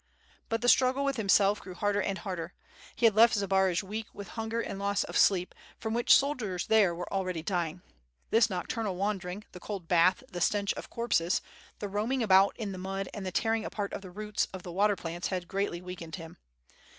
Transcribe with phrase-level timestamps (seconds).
[0.49, 2.55] But the struggle with himself grew harder and harder.
[2.95, 6.95] He had left Zbaraj weak with hunger and loss of sleep, from which soldiers there
[6.95, 7.83] were already dying.
[8.31, 11.39] This nocturnal wander ing, the cold bath, the stench of corpses,
[11.77, 14.71] the roaming about in the mud and the tearing apart of the roots of the
[14.71, 16.37] water plants had greatly weakened him.